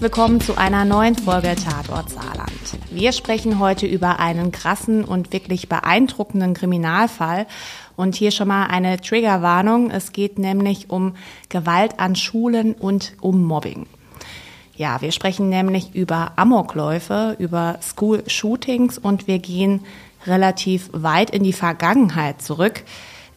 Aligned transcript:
Willkommen 0.00 0.40
zu 0.40 0.56
einer 0.56 0.86
neuen 0.86 1.14
Folge 1.14 1.54
Tatort 1.56 2.08
Saarland. 2.08 2.50
Wir 2.90 3.12
sprechen 3.12 3.58
heute 3.58 3.86
über 3.86 4.18
einen 4.18 4.50
krassen 4.50 5.04
und 5.04 5.30
wirklich 5.30 5.68
beeindruckenden 5.68 6.54
Kriminalfall. 6.54 7.46
Und 7.96 8.14
hier 8.14 8.30
schon 8.30 8.48
mal 8.48 8.68
eine 8.68 8.98
Triggerwarnung. 9.02 9.90
Es 9.90 10.12
geht 10.12 10.38
nämlich 10.38 10.88
um 10.88 11.16
Gewalt 11.50 12.00
an 12.00 12.16
Schulen 12.16 12.72
und 12.72 13.12
um 13.20 13.44
Mobbing. 13.44 13.84
Ja, 14.74 15.02
wir 15.02 15.12
sprechen 15.12 15.50
nämlich 15.50 15.94
über 15.94 16.32
Amokläufe, 16.36 17.36
über 17.38 17.76
School-Shootings 17.82 18.96
und 18.96 19.26
wir 19.26 19.38
gehen 19.38 19.84
relativ 20.26 20.88
weit 20.92 21.28
in 21.28 21.42
die 21.42 21.52
Vergangenheit 21.52 22.40
zurück. 22.40 22.84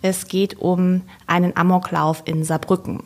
Es 0.02 0.30
geht 0.30 0.60
um 0.60 1.02
einen 1.28 1.58
Amoklauf 1.58 2.22
in 2.24 2.46
Saarbrücken 2.46 3.04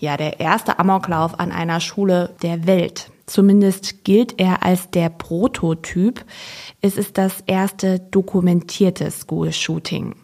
ja 0.00 0.16
der 0.16 0.40
erste 0.40 0.78
Amoklauf 0.78 1.38
an 1.38 1.52
einer 1.52 1.80
Schule 1.80 2.34
der 2.42 2.66
Welt. 2.66 3.10
Zumindest 3.26 4.04
gilt 4.04 4.38
er 4.40 4.62
als 4.62 4.90
der 4.90 5.08
Prototyp. 5.08 6.24
Es 6.80 6.96
ist 6.96 7.18
das 7.18 7.42
erste 7.46 7.98
dokumentierte 7.98 9.10
School-Shooting. 9.10 10.14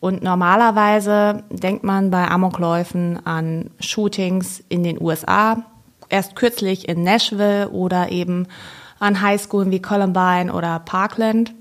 Und 0.00 0.22
normalerweise 0.22 1.44
denkt 1.50 1.84
man 1.84 2.10
bei 2.10 2.28
Amokläufen 2.28 3.24
an 3.26 3.70
Shootings 3.80 4.62
in 4.68 4.84
den 4.84 5.02
USA, 5.02 5.64
erst 6.08 6.36
kürzlich 6.36 6.88
in 6.88 7.02
Nashville 7.02 7.68
oder 7.70 8.10
eben 8.10 8.46
an 9.00 9.20
Highschoolen 9.20 9.70
wie 9.70 9.82
Columbine 9.82 10.52
oder 10.52 10.78
Parkland. 10.78 11.52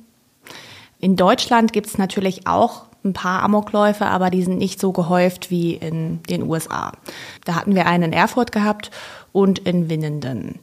In 0.99 1.15
Deutschland 1.15 1.73
gibt 1.73 1.87
es 1.87 1.97
natürlich 1.97 2.47
auch 2.47 2.86
ein 3.03 3.13
paar 3.13 3.43
Amokläufe, 3.43 4.05
aber 4.05 4.29
die 4.29 4.43
sind 4.43 4.57
nicht 4.57 4.79
so 4.79 4.91
gehäuft 4.91 5.49
wie 5.49 5.73
in 5.73 6.21
den 6.23 6.43
USA. 6.43 6.91
Da 7.45 7.55
hatten 7.55 7.75
wir 7.75 7.85
einen 7.85 8.11
in 8.11 8.13
Erfurt 8.13 8.51
gehabt 8.51 8.91
und 9.31 9.59
in 9.59 9.89
Winnenden. 9.89 10.59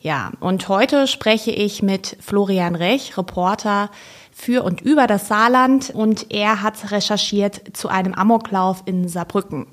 Ja, 0.00 0.32
und 0.40 0.68
heute 0.68 1.06
spreche 1.06 1.50
ich 1.50 1.82
mit 1.82 2.16
Florian 2.20 2.74
Rech, 2.74 3.16
Reporter 3.18 3.90
für 4.30 4.62
und 4.62 4.80
über 4.80 5.06
das 5.06 5.28
Saarland 5.28 5.90
und 5.90 6.30
er 6.30 6.62
hat 6.62 6.90
recherchiert 6.92 7.76
zu 7.76 7.88
einem 7.88 8.14
Amoklauf 8.14 8.82
in 8.84 9.08
Saarbrücken. 9.08 9.66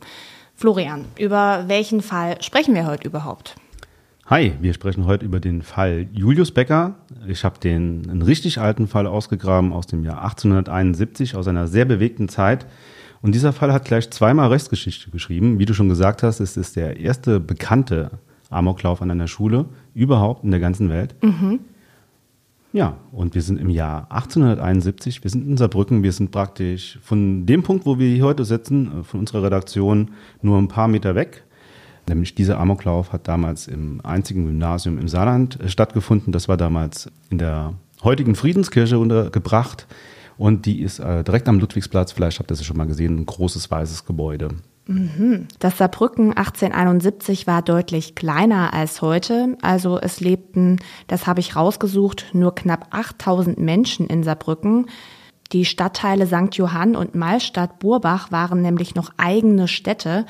Florian, 0.55 1.05
über 1.17 1.65
welchen 1.67 2.01
Fall 2.01 2.41
sprechen 2.41 2.73
wir 2.73 2.85
heute 2.85 3.07
überhaupt? 3.07 3.55
Hi, 4.27 4.53
wir 4.61 4.73
sprechen 4.73 5.05
heute 5.05 5.25
über 5.25 5.41
den 5.41 5.61
Fall 5.61 6.07
Julius 6.13 6.51
Becker. 6.51 6.95
Ich 7.27 7.43
habe 7.43 7.59
den 7.59 8.09
einen 8.09 8.21
richtig 8.21 8.57
alten 8.57 8.87
Fall 8.87 9.05
ausgegraben 9.05 9.73
aus 9.73 9.85
dem 9.85 10.05
Jahr 10.05 10.23
1871, 10.23 11.35
aus 11.35 11.49
einer 11.49 11.67
sehr 11.67 11.83
bewegten 11.83 12.29
Zeit. 12.29 12.65
Und 13.21 13.35
dieser 13.35 13.51
Fall 13.51 13.73
hat 13.73 13.83
gleich 13.83 14.09
zweimal 14.11 14.47
Rechtsgeschichte 14.47 15.11
geschrieben. 15.11 15.59
Wie 15.59 15.65
du 15.65 15.73
schon 15.73 15.89
gesagt 15.89 16.23
hast, 16.23 16.39
es 16.39 16.55
ist 16.55 16.77
der 16.77 17.01
erste 17.01 17.41
bekannte 17.41 18.11
Amoklauf 18.49 19.01
an 19.01 19.11
einer 19.11 19.27
Schule 19.27 19.65
überhaupt 19.93 20.45
in 20.45 20.51
der 20.51 20.61
ganzen 20.61 20.87
Welt. 20.87 21.15
Mhm. 21.21 21.59
Ja, 22.71 22.95
und 23.11 23.35
wir 23.35 23.41
sind 23.41 23.59
im 23.59 23.69
Jahr 23.69 24.09
1871, 24.09 25.21
wir 25.21 25.31
sind 25.31 25.45
in 25.45 25.57
Saarbrücken, 25.57 26.01
wir 26.01 26.13
sind 26.13 26.31
praktisch 26.31 26.97
von 27.03 27.45
dem 27.45 27.61
Punkt, 27.61 27.85
wo 27.85 27.99
wir 27.99 28.07
hier 28.07 28.23
heute 28.23 28.45
sitzen, 28.45 29.03
von 29.03 29.19
unserer 29.19 29.43
Redaktion, 29.43 30.11
nur 30.41 30.57
ein 30.57 30.69
paar 30.69 30.87
Meter 30.87 31.13
weg. 31.13 31.43
Nämlich 32.07 32.35
dieser 32.35 32.59
Amoklauf 32.59 33.13
hat 33.13 33.27
damals 33.27 33.67
im 33.67 34.01
einzigen 34.03 34.45
Gymnasium 34.45 34.97
im 34.97 35.07
Saarland 35.07 35.59
äh, 35.61 35.69
stattgefunden. 35.69 36.33
Das 36.33 36.47
war 36.47 36.57
damals 36.57 37.09
in 37.29 37.37
der 37.37 37.73
heutigen 38.03 38.35
Friedenskirche 38.35 38.99
untergebracht. 38.99 39.87
Und 40.37 40.65
die 40.65 40.81
ist 40.81 40.99
äh, 40.99 41.23
direkt 41.23 41.47
am 41.47 41.59
Ludwigsplatz, 41.59 42.11
vielleicht 42.11 42.39
habt 42.39 42.51
ihr 42.51 42.55
sie 42.55 42.63
schon 42.63 42.77
mal 42.77 42.87
gesehen, 42.87 43.19
ein 43.19 43.25
großes 43.25 43.69
weißes 43.69 44.05
Gebäude. 44.05 44.49
Mhm. 44.87 45.47
Das 45.59 45.77
Saarbrücken 45.77 46.33
1871 46.33 47.47
war 47.47 47.61
deutlich 47.61 48.15
kleiner 48.15 48.73
als 48.73 49.01
heute. 49.01 49.57
Also 49.61 49.99
es 49.99 50.19
lebten, 50.19 50.79
das 51.07 51.27
habe 51.27 51.39
ich 51.39 51.55
rausgesucht, 51.55 52.31
nur 52.33 52.53
knapp 52.53 52.87
8000 52.91 53.59
Menschen 53.59 54.07
in 54.07 54.23
Saarbrücken. 54.23 54.87
Die 55.53 55.65
Stadtteile 55.65 56.25
St. 56.25 56.55
Johann 56.55 56.95
und 56.95 57.15
Malstadt-Burbach 57.15 58.31
waren 58.31 58.61
nämlich 58.61 58.95
noch 58.95 59.11
eigene 59.17 59.67
Städte. 59.67 60.25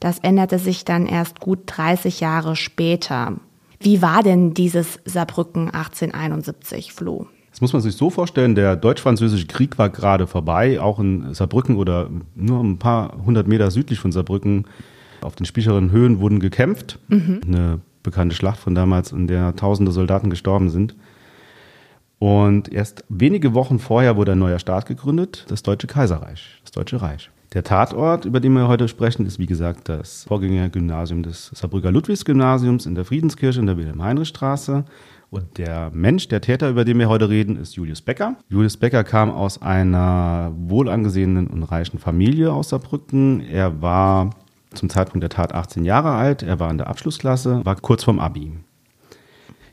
Das 0.00 0.18
änderte 0.18 0.58
sich 0.58 0.84
dann 0.84 1.06
erst 1.06 1.40
gut 1.40 1.60
30 1.66 2.20
Jahre 2.20 2.56
später. 2.56 3.34
Wie 3.78 4.02
war 4.02 4.22
denn 4.22 4.54
dieses 4.54 4.98
Saarbrücken 5.04 5.70
1871, 5.70 6.92
Flo? 6.92 7.26
Das 7.50 7.60
muss 7.60 7.72
man 7.72 7.82
sich 7.82 7.96
so 7.96 8.10
vorstellen, 8.10 8.54
der 8.54 8.76
deutsch-französische 8.76 9.46
Krieg 9.46 9.78
war 9.78 9.90
gerade 9.90 10.26
vorbei, 10.26 10.80
auch 10.80 10.98
in 10.98 11.34
Saarbrücken 11.34 11.76
oder 11.76 12.08
nur 12.34 12.62
ein 12.62 12.78
paar 12.78 13.16
hundert 13.24 13.48
Meter 13.48 13.70
südlich 13.70 13.98
von 13.98 14.12
Saarbrücken 14.12 14.66
auf 15.20 15.36
den 15.36 15.44
Spicheren 15.44 15.90
Höhen 15.90 16.20
wurden 16.20 16.40
gekämpft. 16.40 16.98
Mhm. 17.08 17.40
Eine 17.46 17.80
bekannte 18.02 18.34
Schlacht 18.34 18.58
von 18.58 18.74
damals, 18.74 19.12
in 19.12 19.26
der 19.26 19.56
tausende 19.56 19.92
Soldaten 19.92 20.30
gestorben 20.30 20.70
sind. 20.70 20.94
Und 22.18 22.72
erst 22.72 23.04
wenige 23.08 23.54
Wochen 23.54 23.78
vorher 23.78 24.16
wurde 24.16 24.32
ein 24.32 24.38
neuer 24.38 24.58
Staat 24.58 24.86
gegründet, 24.86 25.46
das 25.48 25.62
Deutsche 25.62 25.86
Kaiserreich, 25.86 26.60
das 26.62 26.70
Deutsche 26.70 27.02
Reich. 27.02 27.30
Der 27.52 27.64
Tatort, 27.64 28.26
über 28.26 28.38
den 28.38 28.52
wir 28.52 28.68
heute 28.68 28.86
sprechen, 28.86 29.26
ist 29.26 29.40
wie 29.40 29.46
gesagt 29.46 29.88
das 29.88 30.22
Vorgängergymnasium 30.28 31.24
des 31.24 31.50
Saarbrücker 31.52 31.90
Ludwigsgymnasiums 31.90 32.86
in 32.86 32.94
der 32.94 33.04
Friedenskirche 33.04 33.58
in 33.58 33.66
der 33.66 33.76
Wilhelm-Heinrich-Straße. 33.76 34.84
Und 35.30 35.58
der 35.58 35.90
Mensch, 35.92 36.28
der 36.28 36.42
Täter, 36.42 36.70
über 36.70 36.84
den 36.84 37.00
wir 37.00 37.08
heute 37.08 37.28
reden, 37.28 37.56
ist 37.56 37.74
Julius 37.74 38.02
Becker. 38.02 38.36
Julius 38.48 38.76
Becker 38.76 39.02
kam 39.02 39.32
aus 39.32 39.60
einer 39.60 40.52
wohlangesehenen 40.56 41.48
und 41.48 41.64
reichen 41.64 41.98
Familie 41.98 42.52
aus 42.52 42.68
Saarbrücken. 42.68 43.40
Er 43.40 43.82
war 43.82 44.30
zum 44.72 44.88
Zeitpunkt 44.88 45.24
der 45.24 45.30
Tat 45.30 45.52
18 45.52 45.84
Jahre 45.84 46.12
alt. 46.12 46.44
Er 46.44 46.60
war 46.60 46.70
in 46.70 46.78
der 46.78 46.86
Abschlussklasse, 46.86 47.64
war 47.64 47.74
kurz 47.74 48.04
vorm 48.04 48.20
Abi. 48.20 48.52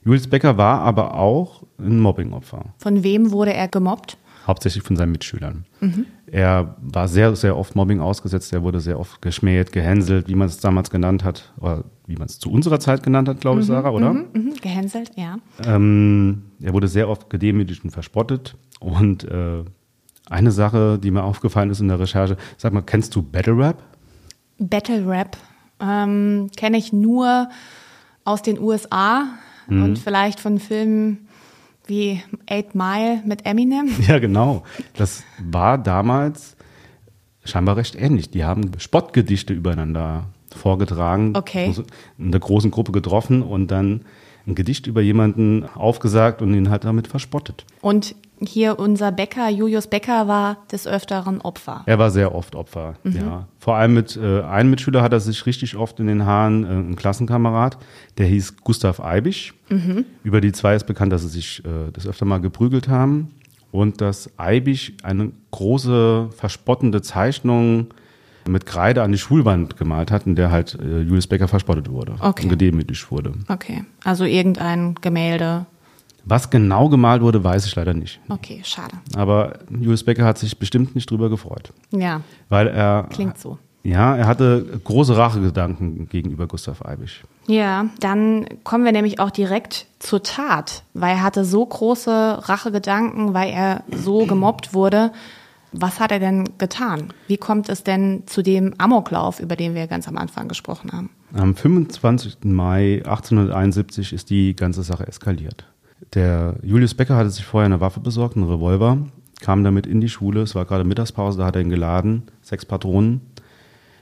Julius 0.04 0.28
Becker 0.28 0.58
war 0.58 0.82
aber 0.82 1.14
auch 1.14 1.62
ein 1.78 2.00
Mobbingopfer. 2.00 2.74
Von 2.80 3.04
wem 3.04 3.32
wurde 3.32 3.54
er 3.54 3.68
gemobbt? 3.68 4.18
hauptsächlich 4.48 4.84
von 4.84 4.96
seinen 4.96 5.12
Mitschülern. 5.12 5.66
Mhm. 5.82 6.06
Er 6.30 6.76
war 6.82 7.08
sehr, 7.08 7.36
sehr 7.36 7.58
oft 7.58 7.76
Mobbing 7.76 8.02
ausgesetzt, 8.02 8.52
er 8.52 8.62
wurde 8.62 8.82
sehr 8.82 9.00
oft 9.00 9.22
geschmäht, 9.22 9.72
gehänselt, 9.72 10.28
wie 10.28 10.36
man 10.36 10.48
es 10.48 10.60
damals 10.60 10.90
genannt 10.90 11.24
hat, 11.24 11.54
oder 11.60 11.86
wie 12.06 12.16
man 12.16 12.28
es 12.28 12.38
zu 12.38 12.52
unserer 12.52 12.80
Zeit 12.80 13.02
genannt 13.02 13.30
hat, 13.30 13.40
glaube 13.40 13.62
ich, 13.62 13.68
mhm. 13.68 13.72
Sarah, 13.72 13.92
oder? 13.92 14.14
Mhm, 14.14 14.26
mhm. 14.34 14.54
Gehänselt, 14.62 15.12
ja. 15.16 15.38
Ähm, 15.66 16.44
er 16.62 16.74
wurde 16.74 16.88
sehr 16.88 17.08
oft 17.08 17.30
gedemütigt 17.30 17.84
und 17.84 17.92
verspottet. 17.92 18.56
Und 18.80 19.24
äh, 19.24 19.64
eine 20.30 20.52
Sache, 20.52 21.00
die 21.02 21.12
mir 21.12 21.24
aufgefallen 21.24 21.70
ist 21.70 21.80
in 21.80 21.88
der 21.88 22.00
Recherche, 22.00 22.38
sag 22.58 22.74
mal, 22.74 22.82
kennst 22.82 23.16
du 23.16 23.22
Battle 23.22 23.58
Rap? 23.58 23.82
Battle 24.60 25.08
Rap 25.08 25.38
ähm, 25.80 26.50
kenne 26.58 26.78
ich 26.78 26.92
nur 26.92 27.50
aus 28.26 28.42
den 28.42 28.60
USA 28.60 29.28
mhm. 29.68 29.84
und 29.84 30.00
vielleicht 30.00 30.40
von 30.40 30.60
Filmen 30.60 31.27
wie 31.88 32.22
Eight 32.48 32.76
Mile 32.76 33.22
mit 33.26 33.46
Eminem. 33.46 33.90
Ja, 34.08 34.20
genau. 34.20 34.64
Das 34.96 35.24
war 35.40 35.78
damals 35.78 36.56
scheinbar 37.44 37.78
recht 37.78 37.96
ähnlich. 37.96 38.30
Die 38.30 38.44
haben 38.44 38.72
Spottgedichte 38.78 39.54
übereinander 39.54 40.26
vorgetragen, 40.56 41.36
okay. 41.36 41.74
in 42.18 42.32
der 42.32 42.40
großen 42.40 42.72
Gruppe 42.72 42.92
getroffen 42.92 43.42
und 43.42 43.70
dann 43.70 44.02
ein 44.48 44.56
Gedicht 44.56 44.88
über 44.88 45.02
jemanden 45.02 45.66
aufgesagt 45.76 46.42
und 46.42 46.54
ihn 46.54 46.70
halt 46.70 46.86
damit 46.86 47.08
verspottet. 47.08 47.66
Und 47.82 48.16
hier 48.40 48.80
unser 48.80 49.12
Bäcker, 49.12 49.50
Julius 49.50 49.88
Becker, 49.88 50.28
war 50.28 50.58
des 50.72 50.88
Öfteren 50.88 51.42
Opfer. 51.42 51.84
Er 51.86 52.00
war 52.00 52.12
sehr 52.12 52.34
oft 52.34 52.56
Opfer, 52.56 52.96
mhm. 53.04 53.16
ja. 53.16 53.48
Vor 53.60 53.76
allem 53.76 53.94
mit 53.94 54.18
äh, 54.18 54.42
einem 54.42 54.70
Mitschüler 54.70 55.02
hat 55.02 55.14
er 55.14 55.20
sich 55.20 55.46
richtig 55.46 55.76
oft 55.76 56.00
in 56.00 56.08
den 56.08 56.26
Haaren, 56.26 56.64
äh, 56.64 56.68
ein 56.68 56.96
Klassenkamerad, 56.96 57.78
der 58.18 58.28
hieß 58.28 58.58
Gustav 58.64 59.00
Eibisch. 59.00 59.54
Mhm. 59.70 60.06
Über 60.24 60.42
die 60.42 60.52
zwei 60.52 60.76
ist 60.76 60.86
bekannt, 60.86 61.12
dass 61.12 61.24
sie 61.24 61.30
sich 61.30 61.64
äh, 61.66 61.92
das 61.92 62.08
öfter 62.08 62.26
mal 62.26 62.40
geprügelt 62.40 62.88
haben. 62.88 63.32
Und 63.72 64.00
dass 64.02 64.30
Eibisch 64.38 64.94
eine 65.04 65.32
große, 65.52 66.30
verspottende 66.36 67.02
Zeichnung 67.02 67.88
mit 68.48 68.66
Kreide 68.66 69.04
an 69.04 69.12
die 69.12 69.18
Schulwand 69.18 69.78
gemalt 69.78 70.10
hat, 70.12 70.26
in 70.26 70.36
der 70.36 70.52
halt 70.52 70.78
äh, 70.82 71.02
Julius 71.02 71.28
Becker 71.28 71.48
verspottet 71.48 71.90
wurde 71.90 72.16
okay. 72.20 72.44
und 72.44 72.50
gedemütigt 72.50 73.12
wurde. 73.12 73.34
Okay, 73.50 73.84
also 74.04 74.24
irgendein 74.24 74.96
Gemälde 75.02 75.66
was 76.30 76.50
genau 76.50 76.90
gemalt 76.90 77.22
wurde, 77.22 77.44
weiß 77.44 77.66
ich 77.66 77.76
leider 77.76 77.94
nicht. 77.94 78.20
Okay, 78.30 78.62
schade. 78.64 78.96
Aber 79.16 79.60
Julius 79.70 80.04
Becker 80.04 80.26
hat 80.26 80.38
sich 80.38 80.58
bestimmt 80.60 80.96
nicht 80.96 81.10
drüber 81.10 81.30
gefreut. 81.30 81.72
Ja. 81.92 82.22
Weil 82.50 82.68
er. 82.68 83.08
Klingt 83.10 83.38
so. 83.38 83.58
Ja, 83.84 84.18
er 84.18 84.28
hatte 84.28 84.82
große 84.84 85.16
Rachegedanken 85.16 86.10
gegenüber 86.10 86.46
Gustav 86.46 86.86
Eibisch. 86.86 87.24
Ja, 87.48 87.86
dann 88.02 88.46
kommen 88.66 88.84
wir 88.84 88.92
nämlich 88.92 89.22
auch 89.22 89.32
direkt 89.32 89.86
zur 90.00 90.22
Tat, 90.22 90.84
weil 90.94 91.12
er 91.12 91.24
hatte 91.24 91.46
so 91.46 91.66
große 91.66 92.50
Rachegedanken, 92.50 93.34
weil 93.34 93.50
er 93.50 93.84
so 93.96 94.26
gemobbt 94.26 94.74
wurde. 94.74 95.14
Was 95.72 96.02
hat 96.02 96.12
er 96.12 96.20
denn 96.20 96.50
getan? 96.58 97.14
Wie 97.28 97.38
kommt 97.38 97.70
es 97.70 97.84
denn 97.84 98.24
zu 98.26 98.42
dem 98.42 98.74
Amoklauf, 98.78 99.40
über 99.40 99.56
den 99.56 99.76
wir 99.76 99.88
ganz 99.88 100.08
am 100.08 100.18
Anfang 100.18 100.50
gesprochen 100.50 100.92
haben? 100.92 101.10
Am 101.34 101.56
25. 101.56 102.40
Mai 102.44 103.02
1871 103.06 104.12
ist 104.12 104.30
die 104.30 104.56
ganze 104.56 104.84
Sache 104.84 105.08
eskaliert. 105.08 105.66
Der 106.14 106.56
Julius 106.64 106.94
Becker 106.94 107.16
hatte 107.16 107.30
sich 107.30 107.46
vorher 107.46 107.66
eine 107.66 107.82
Waffe 107.82 108.00
besorgt, 108.00 108.36
einen 108.36 108.50
Revolver, 108.50 108.98
kam 109.42 109.64
damit 109.64 109.86
in 109.86 110.02
die 110.02 110.10
Schule. 110.10 110.42
Es 110.42 110.56
war 110.56 110.66
gerade 110.66 110.84
Mittagspause, 110.84 111.40
da 111.40 111.46
hat 111.46 111.56
er 111.56 111.62
ihn 111.62 111.70
geladen, 111.70 112.24
sechs 112.42 112.66
Patronen. 112.66 113.22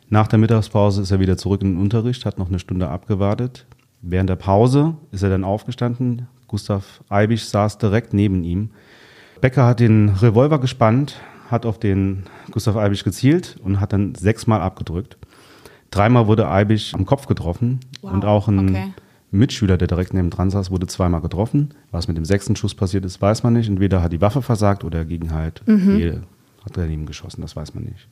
Nach 0.10 0.28
der 0.28 0.40
Mittagspause 0.40 1.02
ist 1.02 1.12
er 1.12 1.20
wieder 1.20 1.38
zurück 1.38 1.62
in 1.62 1.74
den 1.74 1.82
Unterricht, 1.82 2.26
hat 2.26 2.38
noch 2.38 2.50
eine 2.50 2.60
Stunde 2.60 2.90
abgewartet. 2.90 3.66
Während 4.02 4.30
der 4.30 4.36
Pause 4.36 4.96
ist 5.12 5.24
er 5.24 5.30
dann 5.30 5.44
aufgestanden. 5.44 6.28
Gustav 6.48 7.04
Eibisch 7.10 7.46
saß 7.46 7.80
direkt 7.80 8.14
neben 8.14 8.44
ihm. 8.44 8.70
Becker 9.42 9.66
hat 9.66 9.80
den 9.80 10.10
Revolver 10.10 10.60
gespannt, 10.60 11.20
hat 11.50 11.66
auf 11.66 11.80
den 11.80 12.24
Gustav 12.52 12.76
Eibisch 12.76 13.04
gezielt 13.04 13.58
und 13.64 13.80
hat 13.80 13.94
dann 13.94 14.14
sechsmal 14.14 14.62
abgedrückt. 14.62 15.18
Dreimal 15.90 16.28
wurde 16.28 16.50
Eibisch 16.50 16.94
am 16.94 17.06
Kopf 17.06 17.26
getroffen 17.26 17.80
wow, 18.02 18.14
und 18.14 18.26
auch 18.26 18.48
ein 18.48 18.70
okay. 18.70 18.94
Mitschüler, 19.38 19.78
der 19.78 19.88
direkt 19.88 20.14
neben 20.14 20.30
dran 20.30 20.50
saß, 20.50 20.72
wurde 20.72 20.88
zweimal 20.88 21.22
getroffen. 21.22 21.74
Was 21.92 22.08
mit 22.08 22.18
dem 22.18 22.26
sechsten 22.26 22.56
Schuss 22.56 22.76
passiert 22.76 23.06
ist, 23.06 23.22
weiß 23.22 23.44
man 23.44 23.54
nicht. 23.54 23.70
Entweder 23.70 24.02
hat 24.02 24.12
die 24.12 24.22
Waffe 24.22 24.42
versagt 24.42 24.84
oder 24.84 25.00
er 25.00 25.06
ging 25.06 25.32
halt, 25.32 25.62
mhm. 25.68 26.22
hat 26.64 26.76
daneben 26.78 27.06
geschossen, 27.06 27.42
das 27.42 27.56
weiß 27.56 27.76
man 27.76 27.86
nicht. 27.86 28.08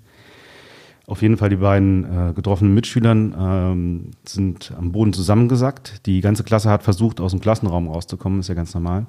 Auf 1.06 1.22
jeden 1.22 1.36
Fall 1.36 1.50
die 1.50 1.58
beiden 1.58 2.06
äh, 2.06 2.34
getroffenen 2.34 2.74
Mitschülern 2.74 3.36
ähm, 3.38 4.12
sind 4.24 4.74
am 4.78 4.94
Boden 4.94 5.12
zusammengesackt. 5.12 6.06
Die 6.06 6.22
ganze 6.22 6.44
Klasse 6.44 6.70
hat 6.70 6.84
versucht, 6.84 7.20
aus 7.20 7.32
dem 7.32 7.42
Klassenraum 7.42 7.90
rauszukommen, 7.90 8.40
ist 8.40 8.48
ja 8.48 8.56
ganz 8.56 8.74
normal. 8.74 9.06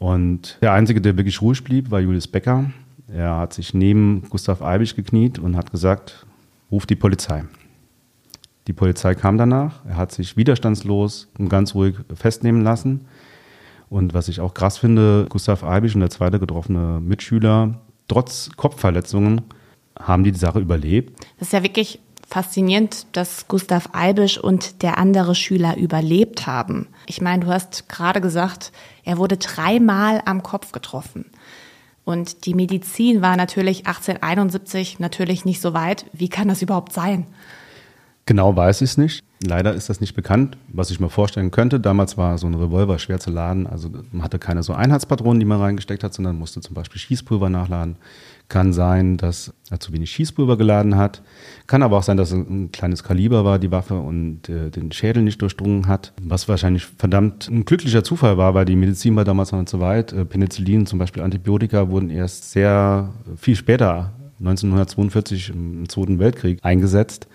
Und 0.00 0.58
der 0.60 0.72
Einzige, 0.72 1.00
der 1.00 1.16
wirklich 1.16 1.40
ruhig 1.40 1.62
blieb, 1.62 1.90
war 1.90 2.00
Julius 2.00 2.26
Becker. 2.26 2.70
Er 3.12 3.36
hat 3.36 3.52
sich 3.52 3.74
neben 3.74 4.22
Gustav 4.28 4.60
Eibisch 4.60 4.96
gekniet 4.96 5.38
und 5.38 5.56
hat 5.56 5.70
gesagt, 5.70 6.26
ruf 6.70 6.84
die 6.84 6.96
Polizei. 6.96 7.44
Die 8.68 8.74
Polizei 8.74 9.14
kam 9.14 9.38
danach, 9.38 9.82
er 9.86 9.96
hat 9.96 10.12
sich 10.12 10.36
widerstandslos 10.36 11.28
und 11.38 11.48
ganz 11.48 11.74
ruhig 11.74 11.96
festnehmen 12.14 12.62
lassen. 12.62 13.06
Und 13.88 14.12
was 14.12 14.28
ich 14.28 14.40
auch 14.40 14.52
krass 14.52 14.76
finde, 14.76 15.24
Gustav 15.30 15.64
Eibisch 15.64 15.94
und 15.94 16.02
der 16.02 16.10
zweite 16.10 16.38
getroffene 16.38 17.00
Mitschüler, 17.00 17.80
trotz 18.08 18.50
Kopfverletzungen, 18.56 19.40
haben 19.98 20.22
die 20.22 20.32
die 20.32 20.38
Sache 20.38 20.60
überlebt. 20.60 21.18
Das 21.38 21.48
ist 21.48 21.52
ja 21.54 21.62
wirklich 21.62 21.98
faszinierend, 22.28 23.06
dass 23.12 23.48
Gustav 23.48 23.88
Eibisch 23.94 24.36
und 24.36 24.82
der 24.82 24.98
andere 24.98 25.34
Schüler 25.34 25.78
überlebt 25.78 26.46
haben. 26.46 26.88
Ich 27.06 27.22
meine, 27.22 27.46
du 27.46 27.50
hast 27.50 27.88
gerade 27.88 28.20
gesagt, 28.20 28.70
er 29.02 29.16
wurde 29.16 29.38
dreimal 29.38 30.20
am 30.26 30.42
Kopf 30.42 30.72
getroffen. 30.72 31.24
Und 32.04 32.44
die 32.44 32.52
Medizin 32.52 33.22
war 33.22 33.38
natürlich 33.38 33.86
1871 33.86 34.98
natürlich 34.98 35.46
nicht 35.46 35.62
so 35.62 35.72
weit. 35.72 36.04
Wie 36.12 36.28
kann 36.28 36.48
das 36.48 36.60
überhaupt 36.60 36.92
sein? 36.92 37.26
Genau 38.28 38.54
weiß 38.54 38.82
ich 38.82 38.90
es 38.90 38.98
nicht. 38.98 39.24
Leider 39.42 39.72
ist 39.72 39.88
das 39.88 40.02
nicht 40.02 40.14
bekannt. 40.14 40.58
Was 40.70 40.90
ich 40.90 41.00
mir 41.00 41.08
vorstellen 41.08 41.50
könnte, 41.50 41.80
damals 41.80 42.18
war 42.18 42.36
so 42.36 42.46
ein 42.46 42.52
Revolver 42.52 42.98
schwer 42.98 43.18
zu 43.18 43.30
laden. 43.30 43.66
Also 43.66 43.88
man 44.12 44.22
hatte 44.22 44.38
keine 44.38 44.62
so 44.62 44.74
Einheitspatronen, 44.74 45.40
die 45.40 45.46
man 45.46 45.58
reingesteckt 45.58 46.04
hat, 46.04 46.12
sondern 46.12 46.38
musste 46.38 46.60
zum 46.60 46.74
Beispiel 46.74 47.00
Schießpulver 47.00 47.48
nachladen. 47.48 47.96
Kann 48.50 48.74
sein, 48.74 49.16
dass 49.16 49.54
er 49.70 49.80
zu 49.80 49.94
wenig 49.94 50.10
Schießpulver 50.10 50.58
geladen 50.58 50.96
hat. 50.96 51.22
Kann 51.66 51.82
aber 51.82 51.96
auch 51.96 52.02
sein, 52.02 52.18
dass 52.18 52.30
ein 52.30 52.70
kleines 52.70 53.02
Kaliber 53.02 53.46
war, 53.46 53.58
die 53.58 53.70
Waffe, 53.70 53.94
und 53.94 54.50
äh, 54.50 54.68
den 54.68 54.92
Schädel 54.92 55.22
nicht 55.22 55.40
durchdrungen 55.40 55.86
hat. 55.86 56.12
Was 56.20 56.48
wahrscheinlich 56.48 56.84
verdammt 56.84 57.48
ein 57.48 57.64
glücklicher 57.64 58.04
Zufall 58.04 58.36
war, 58.36 58.52
weil 58.52 58.66
die 58.66 58.76
Medizin 58.76 59.16
war 59.16 59.24
damals 59.24 59.52
noch 59.52 59.60
nicht 59.60 59.70
so 59.70 59.80
weit. 59.80 60.12
Äh, 60.12 60.26
Penicillin, 60.26 60.84
zum 60.84 60.98
Beispiel 60.98 61.22
Antibiotika, 61.22 61.88
wurden 61.88 62.10
erst 62.10 62.52
sehr 62.52 63.08
viel 63.38 63.56
später, 63.56 64.12
1942 64.38 65.48
im 65.48 65.88
Zweiten 65.88 66.18
Weltkrieg, 66.18 66.58
eingesetzt. 66.60 67.26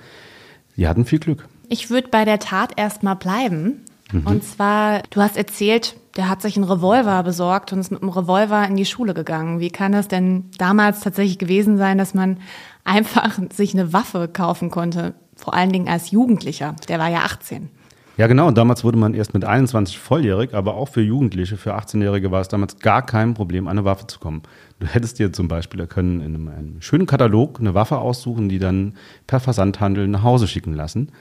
Die 0.77 0.87
hatten 0.87 1.05
viel 1.05 1.19
Glück. 1.19 1.47
Ich 1.69 1.89
würde 1.89 2.09
bei 2.09 2.25
der 2.25 2.39
Tat 2.39 2.71
erstmal 2.77 3.15
bleiben. 3.15 3.81
Mhm. 4.11 4.27
Und 4.27 4.43
zwar, 4.43 5.03
du 5.09 5.21
hast 5.21 5.37
erzählt, 5.37 5.95
der 6.15 6.29
hat 6.29 6.41
sich 6.41 6.55
einen 6.55 6.65
Revolver 6.65 7.23
besorgt 7.23 7.73
und 7.73 7.79
ist 7.79 7.91
mit 7.91 8.01
einem 8.01 8.11
Revolver 8.11 8.67
in 8.67 8.75
die 8.75 8.85
Schule 8.85 9.13
gegangen. 9.13 9.59
Wie 9.59 9.71
kann 9.71 9.91
das 9.91 10.07
denn 10.07 10.45
damals 10.57 10.99
tatsächlich 10.99 11.39
gewesen 11.39 11.77
sein, 11.77 11.97
dass 11.97 12.13
man 12.13 12.37
einfach 12.83 13.39
sich 13.51 13.73
eine 13.73 13.93
Waffe 13.93 14.27
kaufen 14.27 14.69
konnte? 14.69 15.13
Vor 15.35 15.53
allen 15.53 15.71
Dingen 15.71 15.87
als 15.87 16.11
Jugendlicher. 16.11 16.75
Der 16.87 16.99
war 16.99 17.09
ja 17.09 17.19
18. 17.19 17.69
Ja, 18.17 18.27
genau. 18.27 18.47
Und 18.47 18.57
damals 18.57 18.83
wurde 18.83 18.97
man 18.97 19.15
erst 19.15 19.33
mit 19.33 19.43
21 19.43 19.97
volljährig, 19.97 20.53
aber 20.53 20.75
auch 20.75 20.89
für 20.89 21.01
Jugendliche, 21.01 21.57
für 21.57 21.75
18-Jährige 21.75 22.29
war 22.29 22.41
es 22.41 22.47
damals 22.47 22.77
gar 22.77 23.03
kein 23.03 23.33
Problem, 23.33 23.67
an 23.67 23.79
eine 23.79 23.85
Waffe 23.85 24.05
zu 24.05 24.19
kommen. 24.19 24.43
Du 24.79 24.87
hättest 24.87 25.19
dir 25.19 25.31
zum 25.31 25.47
Beispiel 25.47 25.85
können 25.87 26.19
in 26.19 26.35
einem, 26.35 26.47
einem 26.47 26.81
schönen 26.81 27.05
Katalog 27.05 27.59
eine 27.59 27.73
Waffe 27.73 27.97
aussuchen, 27.99 28.49
die 28.49 28.59
dann 28.59 28.93
per 29.27 29.39
Versandhandel 29.39 30.07
nach 30.07 30.23
Hause 30.23 30.47
schicken 30.47 30.73
lassen. 30.73 31.11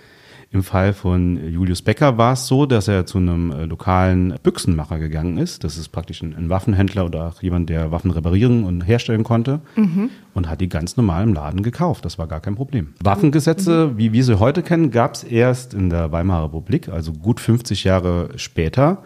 Im 0.52 0.62
Fall 0.62 0.93
von 0.93 1.50
Julius 1.50 1.81
Becker 1.81 2.19
war 2.19 2.34
es 2.34 2.46
so, 2.46 2.66
dass 2.66 2.87
er 2.87 3.06
zu 3.06 3.16
einem 3.16 3.52
äh, 3.52 3.64
lokalen 3.64 4.34
Büchsenmacher 4.43 4.99
gegangen 4.99 5.38
ist. 5.38 5.64
Das 5.64 5.78
ist 5.78 5.88
praktisch 5.88 6.22
ein, 6.22 6.37
ein 6.37 6.50
Waffenhändler 6.50 7.06
oder 7.06 7.28
auch 7.28 7.43
jemand, 7.43 7.70
der 7.70 7.90
Waffen 7.90 8.10
reparieren 8.10 8.64
und 8.64 8.82
herstellen 8.82 9.25
konnte 9.25 9.62
mhm. 9.76 10.10
und 10.34 10.50
hat 10.50 10.60
die 10.60 10.69
ganz 10.69 10.98
normal 10.98 11.25
im 11.25 11.32
Laden 11.32 11.62
gekauft. 11.62 12.05
Das 12.05 12.19
war 12.19 12.26
gar 12.26 12.40
kein 12.40 12.55
Problem. 12.55 12.93
Waffengesetze, 13.02 13.93
mhm. 13.93 13.98
wie 13.98 14.12
wir 14.12 14.25
sie 14.25 14.38
heute 14.38 14.62
kennen, 14.62 14.90
gab 14.90 15.14
es 15.14 15.25
erst 15.25 15.72
in 15.72 15.88
der 15.88 16.12
Weimarer 16.12 16.44
Republik, 16.44 16.90
also 16.90 17.14
gut 17.14 17.40
50 17.40 17.84
Jahre 17.84 18.28
später 18.37 19.02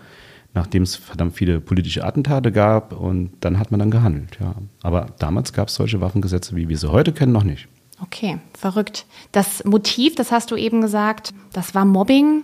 nachdem 0.57 0.83
es 0.83 0.97
verdammt 0.97 1.35
viele 1.35 1.61
politische 1.61 2.05
Attentate 2.05 2.51
gab 2.51 2.93
und 2.93 3.31
dann 3.41 3.59
hat 3.59 3.71
man 3.71 3.79
dann 3.79 3.91
gehandelt. 3.93 4.39
Ja. 4.41 4.55
Aber 4.83 5.07
damals 5.19 5.53
gab 5.53 5.69
es 5.69 5.75
solche 5.75 6.01
Waffengesetze, 6.01 6.57
wie 6.57 6.69
wir 6.69 6.79
sie 6.79 6.91
heute 6.91 7.13
kennen, 7.13 7.33
noch 7.33 7.45
nicht. 7.45 7.69
Okay, 8.03 8.39
verrückt. 8.55 9.07
Das 9.33 9.65
Motiv, 9.65 10.17
das 10.17 10.33
hast 10.33 10.51
du 10.51 10.57
eben 10.57 10.81
gesagt, 10.81 11.33
das 11.53 11.75
war 11.75 11.85
Mobbing. 11.85 12.43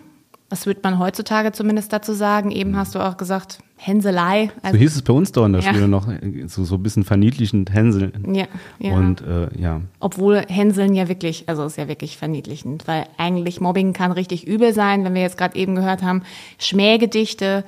Was 0.49 0.67
würde 0.67 0.81
man 0.83 0.99
heutzutage 0.99 1.53
zumindest 1.53 1.93
dazu 1.93 2.13
sagen? 2.13 2.51
Eben 2.51 2.77
hast 2.77 2.95
du 2.95 2.99
auch 2.99 3.17
gesagt, 3.17 3.59
Hänselei. 3.77 4.51
Also, 4.63 4.77
so 4.77 4.81
hieß 4.81 4.97
es 4.97 5.03
bei 5.03 5.13
uns 5.13 5.33
da 5.33 5.47
in 5.47 5.55
der 5.55 5.63
ja. 5.63 5.73
Schule 5.73 5.89
noch, 5.89 6.07
so, 6.47 6.65
so 6.65 6.75
ein 6.77 6.83
bisschen 6.83 7.05
verniedlichend 7.05 7.73
Hänseln. 7.73 8.35
Ja, 8.35 8.45
ja. 8.79 8.93
Und, 8.93 9.23
äh, 9.23 9.49
ja. 9.59 9.81
Obwohl 9.99 10.45
Hänseln 10.49 10.95
ja 10.95 11.09
wirklich, 11.09 11.49
also 11.49 11.65
ist 11.65 11.79
ja 11.79 11.89
wirklich 11.89 12.19
verniedlichend, 12.19 12.87
weil 12.87 13.07
eigentlich 13.17 13.61
Mobbing 13.61 13.95
kann 13.95 14.13
richtig 14.13 14.47
übel 14.47 14.75
sein, 14.75 15.05
wenn 15.05 15.15
wir 15.15 15.23
jetzt 15.23 15.39
gerade 15.39 15.57
eben 15.57 15.75
gehört 15.75 16.03
haben, 16.03 16.23
Schmähgedichte, 16.59 17.65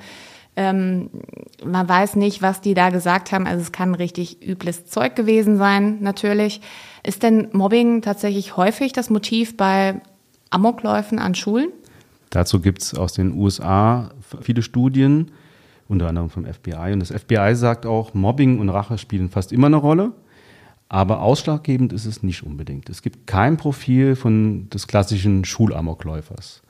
ähm, 0.55 1.09
man 1.63 1.87
weiß 1.87 2.15
nicht, 2.15 2.41
was 2.41 2.61
die 2.61 2.73
da 2.73 2.89
gesagt 2.89 3.31
haben. 3.31 3.45
Also 3.45 3.61
es 3.61 3.71
kann 3.71 3.95
richtig 3.95 4.45
übles 4.45 4.85
Zeug 4.85 5.15
gewesen 5.15 5.57
sein, 5.57 5.97
natürlich. 6.01 6.61
Ist 7.03 7.23
denn 7.23 7.49
Mobbing 7.51 8.01
tatsächlich 8.01 8.57
häufig 8.57 8.93
das 8.93 9.09
Motiv 9.09 9.57
bei 9.57 10.01
Amokläufen 10.49 11.19
an 11.19 11.35
Schulen? 11.35 11.69
Dazu 12.29 12.59
gibt 12.59 12.81
es 12.81 12.95
aus 12.95 13.13
den 13.13 13.33
USA 13.33 14.11
viele 14.41 14.61
Studien, 14.61 15.31
unter 15.87 16.07
anderem 16.07 16.29
vom 16.29 16.45
FBI. 16.45 16.93
Und 16.93 16.99
das 16.99 17.11
FBI 17.11 17.55
sagt 17.55 17.85
auch, 17.85 18.13
Mobbing 18.13 18.59
und 18.59 18.69
Rache 18.69 18.97
spielen 18.97 19.29
fast 19.29 19.51
immer 19.51 19.67
eine 19.67 19.77
Rolle. 19.77 20.13
Aber 20.87 21.21
ausschlaggebend 21.21 21.93
ist 21.93 22.05
es 22.05 22.21
nicht 22.21 22.43
unbedingt. 22.43 22.89
Es 22.89 23.01
gibt 23.01 23.27
kein 23.27 23.57
Profil 23.57 24.15
von 24.15 24.69
des 24.69 24.87
klassischen 24.87 25.43
Schulamokläufers. 25.43 26.61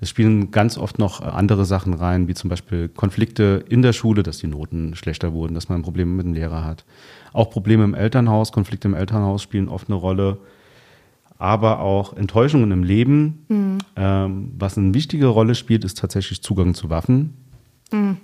Es 0.00 0.10
spielen 0.10 0.50
ganz 0.50 0.76
oft 0.76 0.98
noch 0.98 1.20
andere 1.20 1.64
Sachen 1.64 1.94
rein, 1.94 2.28
wie 2.28 2.34
zum 2.34 2.50
Beispiel 2.50 2.88
Konflikte 2.88 3.64
in 3.68 3.82
der 3.82 3.92
Schule, 3.92 4.22
dass 4.22 4.38
die 4.38 4.46
Noten 4.46 4.94
schlechter 4.94 5.32
wurden, 5.32 5.54
dass 5.54 5.68
man 5.68 5.82
Probleme 5.82 6.12
mit 6.12 6.26
dem 6.26 6.34
Lehrer 6.34 6.64
hat. 6.64 6.84
Auch 7.32 7.50
Probleme 7.50 7.84
im 7.84 7.94
Elternhaus, 7.94 8.52
Konflikte 8.52 8.86
im 8.88 8.94
Elternhaus 8.94 9.42
spielen 9.42 9.68
oft 9.68 9.88
eine 9.88 9.96
Rolle. 9.96 10.38
Aber 11.38 11.80
auch 11.80 12.16
Enttäuschungen 12.16 12.70
im 12.70 12.84
Leben. 12.84 13.44
Mhm. 13.48 13.78
Ähm, 13.96 14.52
was 14.56 14.78
eine 14.78 14.94
wichtige 14.94 15.26
Rolle 15.26 15.54
spielt, 15.54 15.84
ist 15.84 15.98
tatsächlich 15.98 16.42
Zugang 16.42 16.74
zu 16.74 16.90
Waffen. 16.90 17.34
Mhm. 17.92 18.18